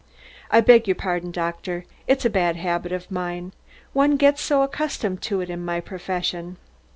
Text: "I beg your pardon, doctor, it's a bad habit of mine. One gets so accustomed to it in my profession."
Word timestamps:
"I 0.49 0.61
beg 0.61 0.87
your 0.87 0.95
pardon, 0.95 1.29
doctor, 1.29 1.85
it's 2.07 2.25
a 2.25 2.29
bad 2.31 2.55
habit 2.55 2.91
of 2.91 3.11
mine. 3.11 3.53
One 3.93 4.17
gets 4.17 4.41
so 4.41 4.63
accustomed 4.63 5.21
to 5.21 5.41
it 5.41 5.49
in 5.51 5.63
my 5.63 5.79
profession." 5.79 6.57